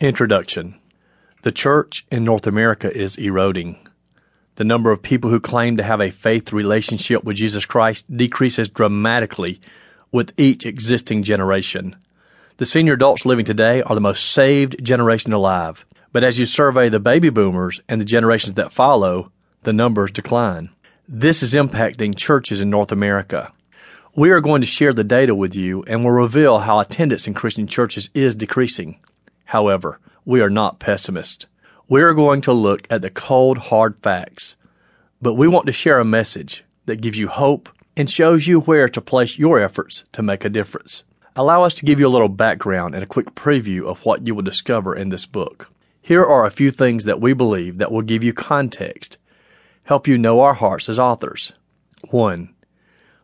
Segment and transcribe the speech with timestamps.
[0.00, 0.78] Introduction
[1.42, 3.76] The church in North America is eroding.
[4.54, 8.68] The number of people who claim to have a faith relationship with Jesus Christ decreases
[8.68, 9.60] dramatically
[10.12, 11.96] with each existing generation.
[12.58, 15.84] The senior adults living today are the most saved generation alive.
[16.12, 19.32] But as you survey the baby boomers and the generations that follow,
[19.64, 20.70] the numbers decline.
[21.08, 23.52] This is impacting churches in North America.
[24.14, 27.34] We are going to share the data with you and will reveal how attendance in
[27.34, 29.00] Christian churches is decreasing.
[29.48, 31.46] However, we are not pessimists.
[31.88, 34.56] We are going to look at the cold, hard facts.
[35.22, 38.90] But we want to share a message that gives you hope and shows you where
[38.90, 41.02] to place your efforts to make a difference.
[41.34, 44.34] Allow us to give you a little background and a quick preview of what you
[44.34, 45.70] will discover in this book.
[46.02, 49.16] Here are a few things that we believe that will give you context,
[49.84, 51.54] help you know our hearts as authors.
[52.10, 52.54] 1.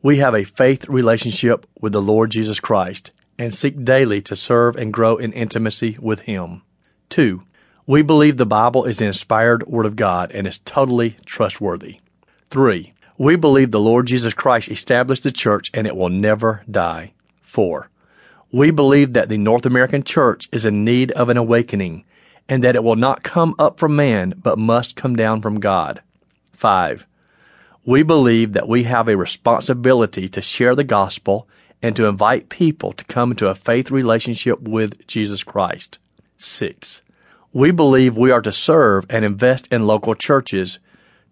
[0.00, 4.76] We have a faith relationship with the Lord Jesus Christ and seek daily to serve
[4.76, 6.62] and grow in intimacy with Him.
[7.10, 7.42] 2.
[7.86, 12.00] We believe the Bible is the inspired Word of God and is totally trustworthy.
[12.50, 12.92] 3.
[13.18, 17.12] We believe the Lord Jesus Christ established the church and it will never die.
[17.42, 17.88] 4.
[18.52, 22.04] We believe that the North American church is in need of an awakening
[22.48, 26.00] and that it will not come up from man but must come down from God.
[26.54, 27.06] 5.
[27.84, 31.48] We believe that we have a responsibility to share the gospel
[31.82, 35.98] and to invite people to come into a faith relationship with Jesus Christ.
[36.38, 37.02] 6.
[37.52, 40.78] We believe we are to serve and invest in local churches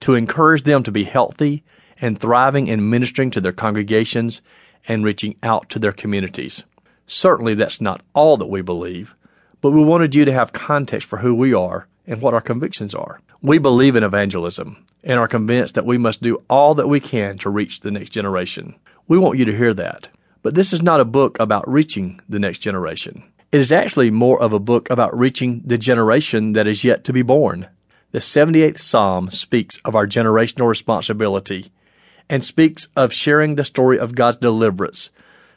[0.00, 1.62] to encourage them to be healthy
[2.00, 4.40] and thriving in ministering to their congregations
[4.86, 6.62] and reaching out to their communities.
[7.06, 9.14] Certainly, that's not all that we believe,
[9.60, 12.94] but we wanted you to have context for who we are and what our convictions
[12.94, 13.20] are.
[13.42, 17.36] We believe in evangelism and are convinced that we must do all that we can
[17.38, 18.74] to reach the next generation.
[19.06, 20.08] We want you to hear that.
[20.44, 23.24] But this is not a book about reaching the next generation.
[23.50, 27.14] It is actually more of a book about reaching the generation that is yet to
[27.14, 27.66] be born.
[28.12, 31.72] The 78th Psalm speaks of our generational responsibility
[32.28, 35.08] and speaks of sharing the story of God's deliverance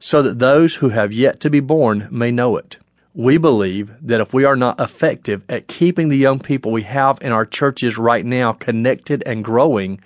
[0.00, 2.78] so that those who have yet to be born may know it.
[3.14, 7.18] We believe that if we are not effective at keeping the young people we have
[7.20, 10.00] in our churches right now connected and growing,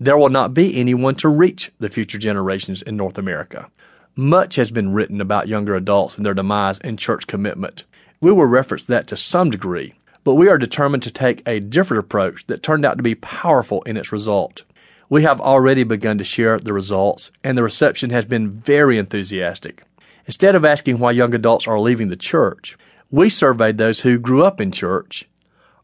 [0.00, 3.68] there will not be anyone to reach the future generations in North America.
[4.16, 7.82] Much has been written about younger adults and their demise in church commitment.
[8.20, 11.98] We will reference that to some degree, but we are determined to take a different
[11.98, 14.62] approach that turned out to be powerful in its result.
[15.10, 19.82] We have already begun to share the results, and the reception has been very enthusiastic.
[20.26, 22.78] Instead of asking why young adults are leaving the church,
[23.10, 25.28] we surveyed those who grew up in church,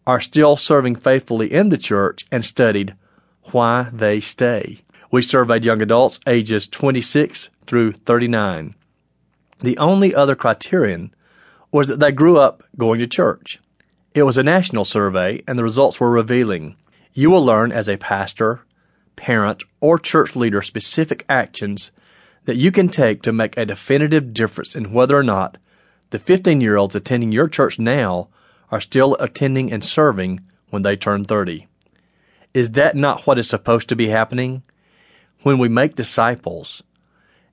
[0.07, 2.95] are still serving faithfully in the church, and studied
[3.51, 4.83] why they stay.
[5.12, 8.76] We surveyed young adults ages 26 through 39.
[9.60, 11.12] The only other criterion
[11.72, 13.59] was that they grew up going to church.
[14.15, 16.76] It was a national survey, and the results were revealing.
[17.12, 18.60] You will learn as a pastor,
[19.16, 21.91] parent, or church leader specific actions
[22.44, 25.59] that you can take to make a definitive difference in whether or not
[26.10, 28.28] the 15 year olds attending your church now
[28.71, 30.41] are still attending and serving
[30.71, 31.66] when they turn 30.
[32.54, 34.62] Is that not what is supposed to be happening?
[35.43, 36.83] When we make disciples,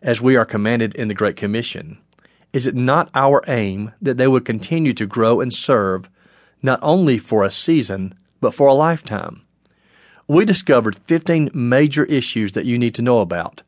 [0.02, 1.98] as we are commanded in the Great Commission,
[2.52, 6.10] is it not our aim that they would continue to grow and serve
[6.62, 9.42] not only for a season, but for a lifetime?
[10.28, 13.62] We discovered 15 major issues that you need to know about,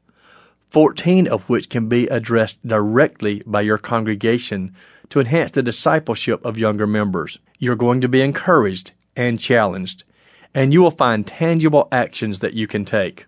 [0.70, 4.76] 14 of which can be addressed directly by your congregation
[5.12, 7.40] to enhance the discipleship of younger members.
[7.58, 10.04] You're going to be encouraged and challenged,
[10.54, 13.26] and you will find tangible actions that you can take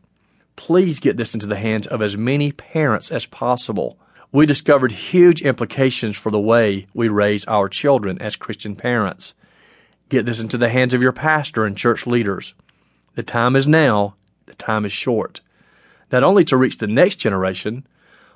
[0.61, 3.97] please get this into the hands of as many parents as possible.
[4.31, 9.33] We discovered huge implications for the way we raise our children as Christian parents.
[10.09, 12.53] Get this into the hands of your pastor and church leaders.
[13.15, 14.13] The time is now,
[14.45, 15.41] the time is short.
[16.11, 17.87] Not only to reach the next generation,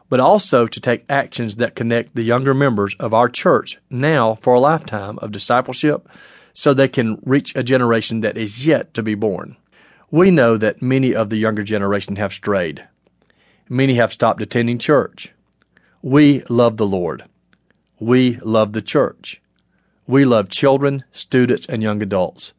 [0.10, 4.56] but also to take actions that connect the younger members of our church now for
[4.56, 6.10] a lifetime of discipleship
[6.56, 9.58] so they can reach a generation that is yet to be born.
[10.12, 12.88] We know that many of the younger generation have strayed.
[13.68, 15.32] Many have stopped attending church.
[16.02, 17.24] We love the Lord.
[18.00, 19.42] We love the church.
[20.08, 22.54] We love children, students, and young adults.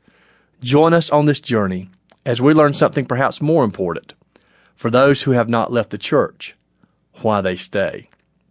[0.60, 1.90] Join us on this journey
[2.24, 4.14] as we learn something perhaps more important
[4.74, 6.56] for those who have not left the church,
[7.22, 8.10] why they stay.